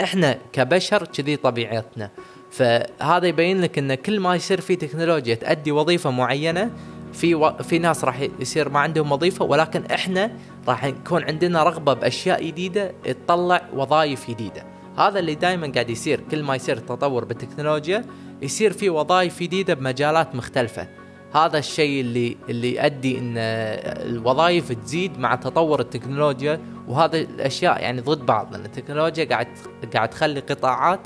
إحنا 0.01 0.38
كبشر 0.53 1.08
كذي 1.08 1.36
طبيعتنا. 1.36 2.10
فهذا 2.51 3.27
يبين 3.27 3.62
لك 3.62 3.77
إن 3.77 3.93
كل 3.93 4.20
ما 4.20 4.36
يصير 4.36 4.62
في 4.62 4.75
تكنولوجيا 4.75 5.36
تؤدي 5.36 5.72
وظيفة 5.72 6.12
معينة 6.12 6.72
في 7.13 7.36
و... 7.36 7.53
في 7.53 7.79
ناس 7.79 8.03
راح 8.03 8.27
يصير 8.39 8.70
ما 8.70 8.79
عندهم 8.79 9.12
وظيفة 9.12 9.46
ولكن 9.46 9.86
إحنا 9.86 10.32
راح 10.67 10.84
يكون 10.84 11.24
عندنا 11.24 11.63
رغبة 11.63 11.93
بأشياء 11.93 12.43
جديدة 12.43 12.93
تطلع 13.27 13.62
وظائف 13.74 14.29
جديدة. 14.29 14.63
هذا 14.98 15.20
اللي 15.20 15.36
دائما 15.36 15.72
قاعد 15.72 15.89
يصير. 15.89 16.22
كل 16.32 16.43
ما 16.43 16.55
يصير 16.55 16.77
تطور 16.77 17.25
بالتكنولوجيا 17.25 18.05
يصير 18.41 18.74
في 18.74 18.89
وظائف 18.89 19.39
جديدة 19.43 19.74
بمجالات 19.74 20.36
مختلفة. 20.36 20.88
هذا 21.34 21.58
الشيء 21.58 22.01
اللي 22.01 22.38
اللي 22.50 22.75
يؤدي 22.75 23.20
إن 23.20 23.34
الوظائف 23.38 24.72
تزيد 24.72 25.20
مع 25.20 25.36
تطور 25.36 25.79
التكنولوجيا 25.79 26.60
وهذا 26.88 27.17
الأشياء 27.17 27.82
يعني 27.82 28.01
ضد 28.01 28.25
بعض. 28.25 28.53
لأن 28.53 28.65
التكنولوجيا 28.65 29.25
قاعد 29.25 29.48
قاعد 29.93 30.10
تخلي 30.10 30.39
قطاعات 30.39 31.00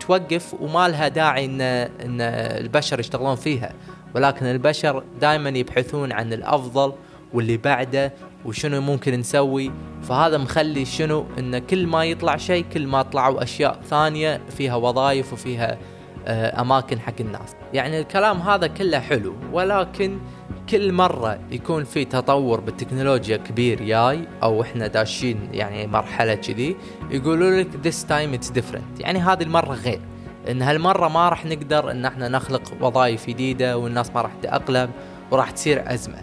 توقف 0.00 0.54
وما 0.60 0.88
لها 0.88 1.08
داعي 1.08 1.44
إن 1.44 1.60
إن 1.60 2.20
البشر 2.60 3.00
يشتغلون 3.00 3.36
فيها. 3.36 3.72
ولكن 4.14 4.46
البشر 4.46 5.04
دائما 5.20 5.48
يبحثون 5.48 6.12
عن 6.12 6.32
الأفضل 6.32 6.92
واللي 7.34 7.56
بعده 7.56 8.12
وشنو 8.44 8.80
ممكن 8.80 9.20
نسوي. 9.20 9.72
فهذا 10.02 10.38
مخلي 10.38 10.84
شنو؟ 10.84 11.26
إن 11.38 11.58
كل 11.58 11.86
ما 11.86 12.04
يطلع 12.04 12.36
شيء 12.36 12.64
كل 12.72 12.86
ما 12.86 13.02
طلعوا 13.02 13.42
أشياء 13.42 13.80
ثانية 13.90 14.40
فيها 14.56 14.76
وظائف 14.76 15.32
وفيها 15.32 15.78
آه، 16.26 16.60
أماكن 16.60 17.00
حق 17.00 17.14
الناس. 17.20 17.54
يعني 17.72 18.00
الكلام 18.00 18.36
هذا 18.40 18.66
كله 18.66 19.00
حلو 19.00 19.34
ولكن 19.52 20.18
كل 20.70 20.92
مرة 20.92 21.38
يكون 21.50 21.84
في 21.84 22.04
تطور 22.04 22.60
بالتكنولوجيا 22.60 23.36
كبير 23.36 23.82
جاي 23.82 24.28
أو 24.42 24.62
إحنا 24.62 24.86
داشين 24.86 25.48
يعني 25.52 25.86
مرحلة 25.86 26.34
كذي 26.34 26.76
يقولوا 27.10 27.60
لك 27.60 27.68
this 27.84 28.04
time 28.04 28.40
it's 28.40 28.50
different. 28.52 29.00
يعني 29.00 29.18
هذه 29.18 29.42
المرة 29.42 29.72
غير. 29.72 30.00
إن 30.50 30.62
هالمرة 30.62 31.08
ما 31.08 31.28
راح 31.28 31.46
نقدر 31.46 31.90
إن 31.90 32.04
إحنا 32.04 32.28
نخلق 32.28 32.62
وظائف 32.80 33.26
جديدة 33.26 33.78
والناس 33.78 34.10
ما 34.10 34.20
راح 34.22 34.34
تتأقلم 34.34 34.90
وراح 35.30 35.50
تصير 35.50 35.94
أزمة. 35.94 36.18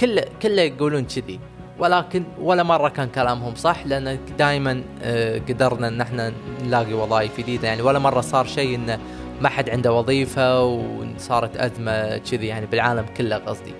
كله 0.00 0.24
كله 0.42 0.62
يقولون 0.62 1.04
كذي 1.04 1.40
ولكن 1.78 2.24
ولا 2.40 2.62
مرة 2.62 2.88
كان 2.88 3.08
كلامهم 3.08 3.54
صح 3.54 3.86
لأن 3.86 4.18
دائما 4.38 4.82
آه، 5.02 5.38
قدرنا 5.38 5.88
إن 5.88 6.00
إحنا 6.00 6.32
نلاقي 6.64 6.92
وظائف 6.92 7.38
جديدة. 7.40 7.68
يعني 7.68 7.82
ولا 7.82 7.98
مرة 7.98 8.20
صار 8.20 8.46
شيء 8.46 8.74
انه 8.74 8.98
ما 9.40 9.48
حد 9.48 9.70
عنده 9.70 9.92
وظيفة 9.92 10.62
وصارت 10.62 11.56
أزمة 11.56 12.18
كذي 12.18 12.46
يعني 12.46 12.66
بالعالم 12.66 13.06
كله 13.16 13.36
قصدي. 13.36 13.74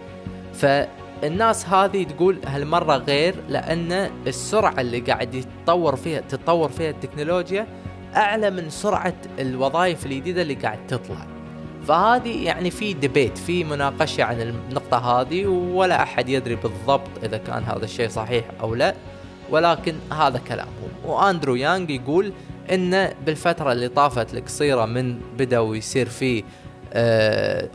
فالناس 0.54 1.66
هذه 1.66 2.02
تقول 2.02 2.38
هالمرة 2.47 2.97
غير 2.97 3.35
لأن 3.49 4.11
السرعة 4.26 4.80
اللي 4.80 5.00
قاعد 5.00 5.35
يتطور 5.35 5.97
فيها 5.97 6.21
تتطور 6.21 6.68
فيها 6.68 6.90
التكنولوجيا 6.90 7.66
أعلى 8.16 8.50
من 8.50 8.70
سرعة 8.70 9.14
الوظائف 9.38 10.06
الجديدة 10.06 10.42
اللي 10.42 10.54
قاعد 10.54 10.86
تطلع. 10.86 11.26
فهذه 11.88 12.44
يعني 12.44 12.70
في 12.70 12.92
debate 12.92 13.38
في 13.38 13.64
مناقشة 13.64 14.24
عن 14.24 14.40
النقطة 14.40 15.20
هذه 15.20 15.46
ولا 15.46 16.02
أحد 16.02 16.28
يدري 16.28 16.56
بالضبط 16.56 17.10
إذا 17.24 17.36
كان 17.36 17.62
هذا 17.62 17.84
الشيء 17.84 18.08
صحيح 18.08 18.44
أو 18.60 18.74
لا 18.74 18.94
ولكن 19.50 19.94
هذا 20.12 20.38
كلامهم 20.38 20.90
وأندرو 21.04 21.54
يانغ 21.54 21.90
يقول 21.90 22.32
إن 22.72 23.10
بالفترة 23.26 23.72
اللي 23.72 23.88
طافت 23.88 24.34
القصيرة 24.34 24.84
من 24.84 25.20
بدأوا 25.38 25.76
يصير 25.76 26.08
في 26.08 26.44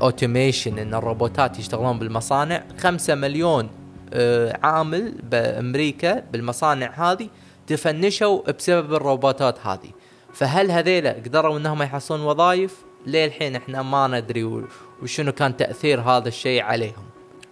automation 0.02 0.78
آه، 0.80 0.82
إن 0.82 0.94
الروبوتات 0.94 1.60
يشتغلون 1.60 2.00
بالمصانع 2.00 2.64
خمسة 2.80 3.16
مليون 3.16 3.70
آه 4.14 4.60
عامل 4.64 5.16
بأمريكا 5.32 6.24
بالمصانع 6.32 7.12
هذه 7.12 7.30
تفنشوا 7.68 8.52
بسبب 8.52 8.94
الروبوتات 8.94 9.60
هذه. 9.66 9.90
فهل 10.34 10.72
هذيلا 10.72 11.12
قدروا 11.12 11.58
إنهم 11.58 11.82
يحصلون 11.82 12.22
وظائف؟ 12.22 12.86
ليه 13.06 13.26
الحين 13.26 13.56
إحنا 13.56 13.82
ما 13.82 14.08
ندري 14.08 14.64
وشنو 15.02 15.32
كان 15.32 15.58
تأثير 15.58 16.02
هذا 16.02 16.28
الشيء 16.28 16.62
عليهم. 16.62 17.04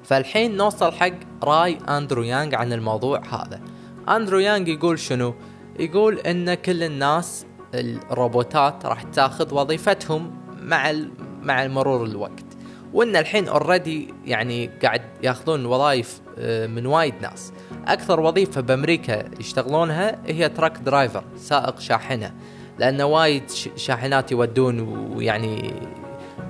فالحين 0.03 0.57
نوصل 0.57 0.91
حق 0.91 1.13
راي 1.43 1.77
أندرو 1.89 2.23
يانغ 2.23 2.55
عن 2.55 2.73
الموضوع 2.73 3.21
هذا. 3.29 3.61
أندرو 4.09 4.39
يانغ 4.39 4.67
يقول 4.67 4.99
شنو؟ 4.99 5.33
يقول 5.79 6.19
إن 6.19 6.53
كل 6.53 6.83
الناس 6.83 7.45
الروبوتات 7.73 8.85
راح 8.85 9.03
تاخذ 9.03 9.53
وظيفتهم 9.53 10.31
مع 10.61 10.93
مع 11.41 11.67
مرور 11.67 12.05
الوقت. 12.05 12.45
وإن 12.93 13.15
الحين 13.15 13.47
already 13.47 14.13
يعني 14.25 14.69
قاعد 14.83 15.01
ياخذون 15.23 15.65
وظائف 15.65 16.21
آه، 16.37 16.67
من 16.67 16.85
وايد 16.85 17.13
ناس. 17.21 17.53
أكثر 17.87 18.19
وظيفة 18.19 18.61
بأمريكا 18.61 19.39
يشتغلونها 19.39 20.21
هي 20.25 20.49
truck 20.49 20.77
driver 20.77 21.23
سائق 21.37 21.79
شاحنة. 21.79 22.33
لأن 22.81 23.01
وايد 23.01 23.43
شاحنات 23.75 24.31
يودون 24.31 24.79
ويعني 25.15 25.73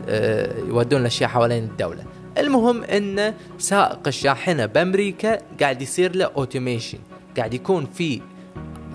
آه، 0.09 0.59
يودون 0.59 1.01
الأشياء 1.01 1.29
حوالين 1.29 1.63
الدولة. 1.63 2.03
المهم 2.37 2.83
إن 2.83 3.33
سائق 3.57 3.99
الشاحنة 4.07 4.65
بأمريكا 4.65 5.37
قاعد 5.59 5.81
يصير 5.81 6.15
له 6.15 6.25
automation 6.25 6.97
قاعد 7.37 7.53
يكون 7.53 7.85
في 7.85 8.21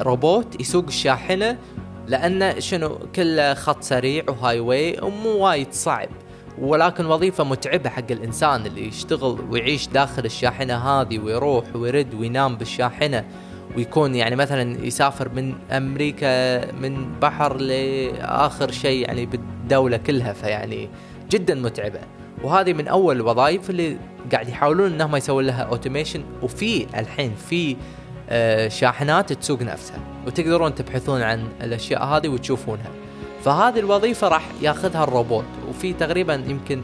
روبوت 0.01 0.61
يسوق 0.61 0.85
الشاحنة 0.85 1.59
لأن 2.07 2.61
شنو 2.61 2.99
كله 3.15 3.55
خط 3.55 3.83
سريع 3.83 4.25
و 4.29 4.61
highway 4.61 4.99
ومو 5.03 5.31
وايد 5.31 5.73
صعب. 5.73 6.09
ولكن 6.59 7.07
وظيفة 7.07 7.45
متعبة 7.45 7.91
حق 7.91 8.11
الإنسان 8.11 8.67
اللي 8.67 8.89
يشتغل 8.89 9.41
ويعيش 9.51 9.89
داخل 9.89 10.25
الشاحنة 10.25 10.75
هذه 10.75 11.19
ويروح 11.19 11.65
ويرد 11.75 12.15
وينام 12.15 12.57
بالشاحنة. 12.57 13.25
ويكون 13.77 14.15
يعني 14.15 14.37
مثلا 14.37 14.87
يسافر 14.87 15.29
من 15.29 15.55
أمريكا 15.71 16.73
من 16.73 17.19
بحر 17.21 17.57
لآخر 17.57 18.71
شيء 18.71 19.07
يعني 19.07 19.27
بالدولة 19.27 19.97
كلها 19.97 20.33
فيعني 20.33 20.89
جدا 21.31 21.55
متعبة. 21.55 22.01
وهذه 22.43 22.73
من 22.73 22.89
أول 22.89 23.17
الوظائف 23.17 23.71
اللي 23.71 23.97
قاعد 24.33 24.49
يحاولون 24.49 24.93
إنهم 24.93 25.17
يسوون 25.17 25.47
لها 25.47 25.63
اوتوميشن 25.63 26.25
وفي 26.43 26.87
الحين 26.99 27.35
في 27.49 27.77
آه، 28.31 28.69
شاحنات 28.69 29.33
تسوق 29.33 29.63
نفسها 29.63 29.99
وتقدرون 30.27 30.75
تبحثون 30.75 31.23
عن 31.23 31.49
الأشياء 31.63 32.05
هذه 32.05 32.29
وتشوفونها. 32.29 32.91
فهذه 33.45 33.79
الوظيفة 33.79 34.29
راح 34.29 34.49
ياخذها 34.63 35.05
الروبوت. 35.05 35.45
وفي 35.69 35.93
تقريبا 35.93 36.35
يمكن 36.35 36.83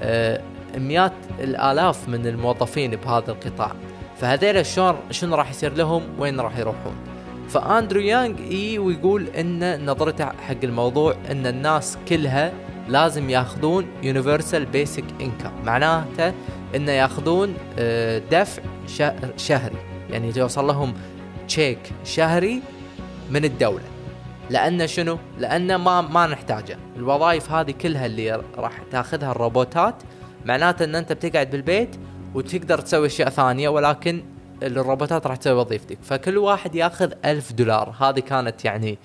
آه، 0.00 0.40
مئات 0.78 1.12
الآلاف 1.40 2.08
من 2.08 2.26
الموظفين 2.26 2.90
بهذا 2.90 3.30
القطاع. 3.30 3.72
فهذيل 4.22 4.66
شلون 4.66 4.96
شنو 5.10 5.34
راح 5.34 5.50
يصير 5.50 5.74
لهم؟ 5.74 6.02
وين 6.18 6.40
راح 6.40 6.58
يروحون؟ 6.58 6.94
فأندرو 7.48 8.00
يانغ 8.00 8.38
إي 8.50 8.78
ويقول 8.78 9.28
إن 9.28 9.86
نظرته 9.86 10.24
حق 10.24 10.64
الموضوع 10.64 11.14
إن 11.30 11.46
الناس 11.46 11.98
كلها 12.08 12.52
لازم 12.88 13.30
ياخذون 13.30 13.86
universal 14.02 14.66
basic 14.66 15.04
income 15.20 15.64
معناته 15.64 16.32
انه 16.74 16.92
ياخذون 16.92 17.54
آه، 17.78 18.22
دفع 18.30 18.62
شهري. 19.36 19.76
يعني 20.10 20.32
يوصل 20.36 20.66
لهم 20.66 20.94
check 21.48 21.92
شهري 22.04 22.62
من 23.30 23.44
الدولة. 23.44 23.84
لأن 24.50 24.86
شنو؟ 24.86 25.18
لأن 25.38 25.74
ما 25.74 26.00
ما 26.00 26.26
نحتاجه، 26.26 26.78
الوظائف 26.96 27.50
هذه 27.50 27.70
كلها 27.70 28.06
اللي 28.06 28.42
راح 28.58 28.82
تاخذها 28.90 29.30
الروبوتات 29.30 29.94
معناته 30.44 30.84
إن 30.84 30.94
أنت 30.94 31.12
بتقعد 31.12 31.50
بالبيت 31.50 31.96
وتقدر 32.34 32.78
تسوي 32.78 33.06
أشياء 33.06 33.28
ثانية 33.28 33.68
ولكن 33.68 34.24
الروبوتات 34.62 35.26
راح 35.26 35.36
تسوي 35.36 35.52
وظيفتك، 35.52 35.98
فكل 36.02 36.38
واحد 36.38 36.74
ياخذ 36.74 37.12
ألف 37.24 37.52
دولار، 37.52 37.94
هذه 38.00 38.20
كانت 38.20 38.64
يعني 38.64 38.98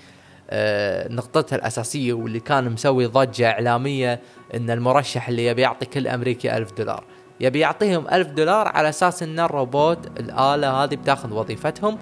آه 0.50 1.08
نقطتها 1.08 1.56
الأساسية 1.56 2.14
واللي 2.14 2.40
كان 2.40 2.72
مسوي 2.72 3.06
ضجة 3.06 3.50
إعلامية 3.52 4.20
إن 4.56 4.70
المرشح 4.70 5.28
اللي 5.28 5.46
يبي 5.46 5.62
يعطي 5.62 5.86
كل 5.86 6.08
أمريكي 6.08 6.58
ألف 6.58 6.72
دولار. 6.78 7.04
يبي 7.40 7.60
يعطيهم 7.60 8.08
ألف 8.12 8.28
دولار 8.28 8.68
على 8.68 8.90
أساس 8.90 9.24
إن 9.24 9.40
الروبوت 9.40 10.20
الآلة 10.20 10.84
هذه 10.84 10.96
بتاخذ 10.96 11.34
وظيفتهم. 11.34 11.98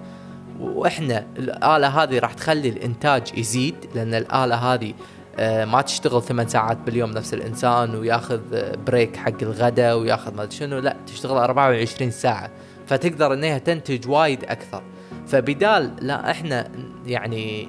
وإحنا 0.60 1.26
الآلة 1.38 1.88
هذه 1.88 2.20
راح 2.20 2.34
تخلي 2.34 2.70
الإنتاج 2.70 3.38
يزيد 3.38 3.76
لأن 3.96 4.14
الآلة 4.14 4.56
هذه 4.56 4.94
ما 5.40 5.82
تشتغل 5.82 6.22
ثمان 6.22 6.48
ساعات 6.48 6.78
باليوم 6.78 7.12
نفس 7.12 7.34
الإنسان 7.34 7.96
وياخذ 7.96 8.40
break 8.88 9.16
حق 9.16 9.42
الغداء 9.42 9.98
وياخذ 9.98 10.36
ما 10.36 10.50
شنو. 10.50 10.80
لا 10.80 10.96
تشتغل 11.08 11.38
24 11.38 12.12
ساعة. 12.12 12.50
فتقدر 12.88 13.34
إنها 13.34 13.58
تنتج 13.58 14.10
وايد 14.10 14.44
أكثر. 14.44 14.84
فبدال 15.28 15.92
لا 16.02 16.32
إحنا 16.32 16.72
يعني 17.06 17.68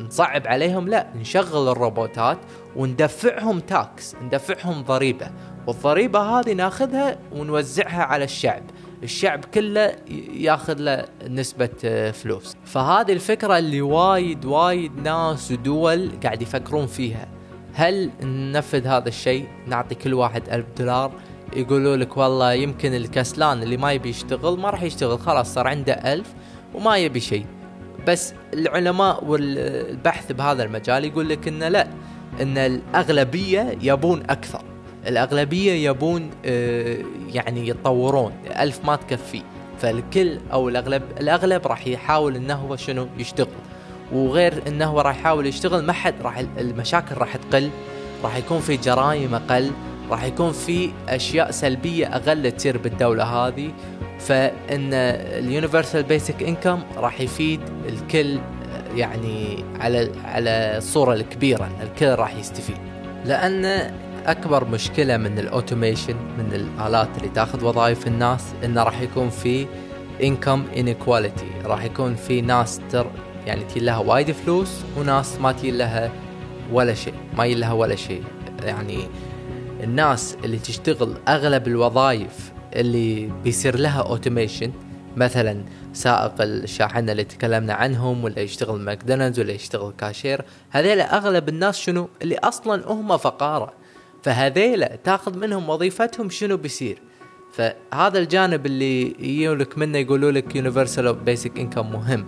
نصعب 0.00 0.46
عليهم 0.46 0.88
لا 0.88 1.06
نشغل 1.16 1.68
الروبوتات 1.68 2.38
وندفعهم 2.76 3.60
tax 3.60 4.14
ندفعهم 4.22 4.82
ضريبة. 4.82 5.30
والضريبة 5.66 6.20
هذه 6.20 6.52
ناخذها 6.52 7.18
ونوزعها 7.32 8.02
على 8.02 8.24
الشعب. 8.24 8.62
الشعب 9.02 9.44
كله 9.44 9.96
ياخذ 10.34 10.74
له 10.78 11.04
نسبة 11.28 11.68
آه، 11.84 12.10
فلوس. 12.10 12.56
فهذه 12.64 13.12
الفكرة 13.12 13.58
اللي 13.58 13.80
وايد 13.80 14.44
وايد 14.44 14.96
ناس 14.96 15.52
ودول 15.52 16.10
قاعد 16.22 16.42
يفكرون 16.42 16.86
فيها. 16.86 17.28
هل 17.74 18.10
ننفذ 18.22 18.86
هذا 18.86 19.08
الشيء؟ 19.08 19.48
نعطي 19.66 19.94
كل 19.94 20.14
واحد 20.14 20.48
ألف 20.48 20.66
دولار 20.78 21.12
يقولوا 21.56 21.96
لك 21.96 22.16
والله 22.16 22.52
يمكن 22.52 22.94
الكسلان 22.94 23.62
اللي 23.62 23.76
ما 23.76 23.92
يبي 23.92 24.08
يشتغل 24.08 24.58
ما 24.58 24.70
راح 24.70 24.82
يشتغل 24.82 25.18
خلاص 25.18 25.54
صار 25.54 25.66
عنده 25.66 25.92
ألف 25.92 26.34
وما 26.74 26.96
يبي 26.96 27.20
شيء. 27.20 27.46
بس 28.06 28.34
العلماء 28.54 29.24
والبحث 29.24 30.32
بهذا 30.32 30.62
المجال 30.62 31.04
يقول 31.04 31.28
لك 31.28 31.48
إنه 31.48 31.68
لا 31.68 31.88
إن 32.40 32.58
الأغلبية 32.58 33.78
يبون 33.82 34.22
أكثر. 34.30 34.67
الأغلبية 35.08 35.88
يبون 35.90 36.30
آه، 36.44 36.98
يعني 37.28 37.68
يتطورون 37.68 38.32
ألف 38.58 38.84
ما 38.84 38.96
تكفي. 38.96 39.42
فالكل 39.78 40.38
أو 40.52 40.68
الأغلب 40.68 41.02
الأغلب 41.20 41.66
راح 41.66 41.86
يحاول 41.86 42.36
أنه 42.36 42.54
هو 42.54 42.76
شنو؟ 42.76 43.08
يشتغل. 43.18 43.48
وغير 44.12 44.62
أنه 44.68 45.00
راح 45.00 45.16
يحاول 45.18 45.46
يشتغل 45.46 45.84
ما 45.84 45.92
حد 45.92 46.14
راح 46.22 46.38
المشاكل 46.58 47.14
راح 47.16 47.36
تقل. 47.36 47.70
راح 48.24 48.36
يكون 48.36 48.60
في 48.60 48.76
جرائم 48.76 49.34
أقل. 49.34 49.70
راح 50.10 50.24
يكون 50.24 50.52
في 50.52 50.90
أشياء 51.08 51.50
سلبية 51.50 52.16
أقل 52.16 52.52
تصير 52.52 52.78
بالدولة 52.78 53.24
هذه. 53.24 53.70
فإن 54.18 54.94
ال 54.94 55.05
universal 55.05 56.02
basic 56.02 56.42
income 56.42 56.82
راح 56.96 57.20
يفيد 57.20 57.60
الكل 57.88 58.38
يعني 58.94 59.64
على 59.80 60.10
على 60.24 60.50
الصورة 60.76 61.14
الكبيرة 61.14 61.70
الكل 61.82 62.14
راح 62.14 62.36
يستفيد. 62.36 62.78
لأن 63.24 63.92
أكبر 64.26 64.64
مشكلة 64.64 65.16
من 65.16 65.38
ال 65.38 65.45
automation 65.45 66.16
من 66.38 66.52
الآلات 66.52 67.08
اللي 67.18 67.28
تاخذ 67.28 67.64
وظائف 67.64 68.06
الناس 68.06 68.44
إنه 68.64 68.82
راح 68.82 69.00
يكون 69.00 69.30
في 69.30 69.66
income 70.22 70.64
inequality 70.76 71.50
راح 71.64 71.84
يكون 71.84 72.14
في 72.14 72.40
ناس 72.40 72.80
تر 72.90 73.10
يعني 73.46 73.64
تجي 73.64 73.80
لها 73.80 73.98
وايد 73.98 74.30
فلوس 74.32 74.70
وناس 74.96 75.40
ما 75.40 75.52
تجي 75.52 75.70
لها 75.70 76.10
ولا 76.72 76.94
شيء 76.94 77.14
ما 77.36 77.44
يجي 77.44 77.60
لها 77.60 77.72
ولا 77.72 77.94
شيء. 77.96 78.22
يعني 78.62 78.98
الناس 79.82 80.36
اللي 80.44 80.58
تشتغل 80.58 81.14
أغلب 81.28 81.66
الوظائف 81.68 82.52
اللي 82.74 83.30
بيصير 83.44 83.78
لها 83.78 84.02
automation 84.02 84.72
مثلا 85.16 85.64
سائق 85.92 86.34
الشاحنة 86.40 87.12
اللي 87.12 87.24
تكلمنا 87.24 87.74
عنهم 87.74 88.24
ولا 88.24 88.40
يشتغل 88.40 88.80
ماكدونالدز 88.80 89.40
ولا 89.40 89.52
يشتغل 89.52 89.92
كاشير 89.98 90.44
هذيلا 90.70 91.16
أغلب 91.16 91.48
الناس 91.48 91.78
شنو؟ 91.78 92.08
اللي 92.22 92.38
أصلا 92.38 92.92
هم 92.92 93.16
فقارة. 93.16 93.72
فهذيلا 94.22 94.96
تاخذ 95.04 95.38
منهم 95.38 95.68
وظيفتهم 95.68 96.30
شنو 96.30 96.56
بيصير. 96.56 97.02
فهذا 97.52 98.18
الجانب 98.18 98.66
اللي 98.66 99.16
يجولك 99.18 99.78
منه 99.78 99.98
يقولوا 99.98 100.30
لك 100.30 100.56
universal 100.56 101.14
basic 101.14 101.58
income 101.58 101.92
مهم 101.92 102.26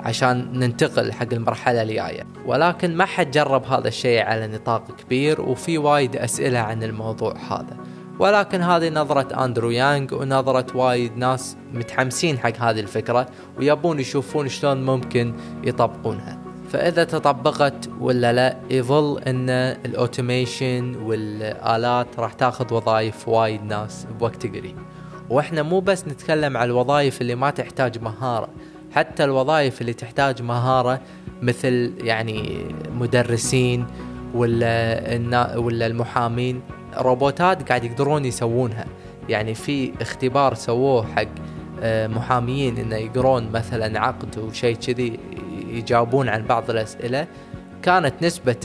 عشان 0.00 0.58
ننتقل 0.58 1.12
حق 1.12 1.32
المرحلة 1.32 1.82
الجاية. 1.82 2.26
ولكن 2.46 2.96
ما 2.96 3.04
حد 3.04 3.30
جرب 3.30 3.64
هذا 3.64 3.88
الشيء 3.88 4.22
على 4.22 4.46
نطاق 4.46 4.96
كبير 4.96 5.40
وفي 5.40 5.78
وايد 5.78 6.16
أسئلة 6.16 6.58
عن 6.58 6.82
الموضوع 6.82 7.36
هذا. 7.36 7.76
ولكن 8.18 8.60
هذه 8.60 8.88
نظرة 8.88 9.44
أندرو 9.44 9.70
يانغ 9.70 10.14
ونظرة 10.14 10.76
وايد 10.76 11.16
ناس 11.16 11.56
متحمسين 11.74 12.38
حق 12.38 12.56
هذه 12.56 12.80
الفكرة 12.80 13.26
ويبون 13.58 14.00
يشوفون 14.00 14.48
شلون 14.48 14.86
ممكن 14.86 15.34
يطبقونها. 15.64 16.47
فإذا 16.68 17.04
تطبقت 17.04 17.90
ولا 18.00 18.32
لا 18.32 18.56
يظل 18.70 19.22
إن 19.22 19.50
الأوتوميشن 19.86 20.96
والآلات 20.96 22.06
راح 22.18 22.32
تاخذ 22.32 22.74
وظائف 22.74 23.28
وايد 23.28 23.64
ناس 23.64 24.06
بوقت 24.20 24.46
قريب. 24.46 24.76
وإحنا 25.30 25.62
مو 25.62 25.80
بس 25.80 26.08
نتكلم 26.08 26.56
على 26.56 26.70
الوظائف 26.70 27.20
اللي 27.20 27.34
ما 27.34 27.50
تحتاج 27.50 28.02
مهارة 28.02 28.48
حتى 28.92 29.24
الوظائف 29.24 29.80
اللي 29.80 29.92
تحتاج 29.92 30.42
مهارة 30.42 31.00
مثل 31.42 31.94
يعني 31.98 32.66
مدرسين 32.92 33.86
ولا 34.34 35.56
ولا 35.56 35.86
المحامين 35.86 36.60
روبوتات 36.96 37.68
قاعد 37.68 37.84
يقدرون 37.84 38.24
يسوونها. 38.24 38.86
يعني 39.28 39.54
في 39.54 39.92
اختبار 40.00 40.54
سووه 40.54 41.06
حق 41.16 41.28
آه، 41.82 42.06
محاميين 42.06 42.78
إنه 42.78 42.96
يقرون 42.96 43.50
مثلا 43.52 44.00
عقد 44.00 44.38
وشيء 44.38 44.76
كذي 44.76 45.18
يجاوبون 45.70 46.28
عن 46.28 46.42
بعض 46.42 46.70
الأسئلة. 46.70 47.26
كانت 47.82 48.14
نسبة 48.22 48.56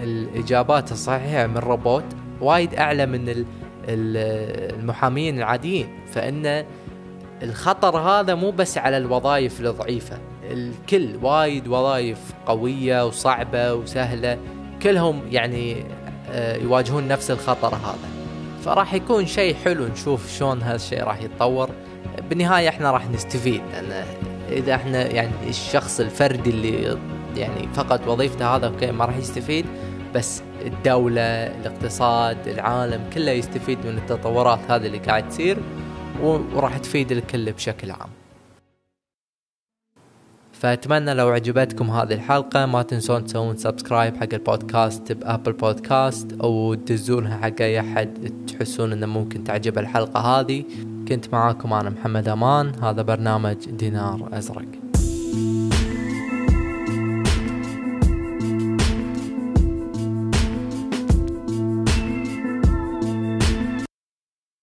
الإجابات 0.00 0.92
الصحيحة 0.92 1.46
من 1.46 1.56
الروبوت 1.56 2.04
وايد 2.40 2.74
أعلى 2.74 3.06
من 3.06 3.44
المحامين 3.88 5.38
العاديين 5.38 5.88
فإن 6.12 6.64
الخطر 7.42 7.98
هذا 7.98 8.34
مو 8.34 8.50
بس 8.50 8.78
على 8.78 8.96
الوظائف 8.96 9.60
الضعيفة 9.60 10.18
الكل 10.50 11.16
وايد 11.22 11.68
وظائف 11.68 12.18
قوية 12.46 13.06
وصعبة 13.06 13.74
وسهلة 13.74 14.38
كلهم 14.82 15.22
يعني 15.30 15.84
آه، 16.32 16.56
يواجهون 16.56 17.08
نفس 17.08 17.30
الخطر 17.30 17.74
هذا. 17.74 18.08
فراح 18.64 18.94
يكون 18.94 19.26
شيء 19.26 19.54
حلو 19.54 19.86
نشوف 19.86 20.30
شلون 20.38 20.62
هالشيء 20.62 21.04
راح 21.04 21.22
يتطور. 21.22 21.70
بالنهايه 22.30 22.68
إحنا 22.68 22.90
راح 22.90 23.10
نستفيد 23.10 23.62
لأن 23.72 24.04
إذا 24.54 24.74
إحنا 24.74 25.06
يعني 25.06 25.48
الشخص 25.48 26.00
الفردي 26.00 26.50
اللي 26.50 26.98
يعني 27.36 27.68
فقط 27.74 28.08
وظيفته 28.08 28.56
هذا 28.56 28.66
أوكي 28.66 28.92
ما 28.92 29.04
راح 29.04 29.16
يستفيد 29.16 29.66
بس 30.14 30.42
الدولة 30.66 31.22
الاقتصاد 31.22 32.48
العالم 32.48 33.10
كله 33.14 33.30
يستفيد 33.30 33.78
من 33.86 33.98
التطورات 33.98 34.58
هذه 34.68 34.86
اللي 34.86 34.98
قاعد 34.98 35.28
تصير 35.28 35.58
وراح 36.22 36.78
تفيد 36.78 37.12
الكل 37.12 37.52
بشكل 37.52 37.90
عام. 37.90 38.10
فأتمنى 40.64 41.14
لو 41.14 41.28
عجبتكم 41.28 41.90
هذه 41.90 42.12
الحلقة 42.12 42.66
ما 42.66 42.82
تنسون 42.82 43.24
تسوون 43.24 43.56
subscribe 43.56 44.16
حق 44.16 44.28
البودكاست 44.32 45.12
ب 45.12 45.19
Apple 45.19 45.52
Podcast 45.52 46.32
أو 46.40 46.74
تدزونها 46.74 47.36
حق 47.36 47.60
أي 47.60 47.80
أحد 47.80 48.32
تحسون 48.46 48.92
أنه 48.92 49.06
ممكن 49.06 49.44
تعجب 49.44 49.78
الحلقة 49.78 50.20
هذه. 50.20 50.64
كنت 51.08 51.32
معاكم 51.32 51.72
أنا 51.72 51.90
محمد 51.90 52.28
أمان. 52.28 52.72
هذا 52.82 53.02
برنامج 53.02 53.70
دينار 53.70 54.28
أزرق. 54.32 54.83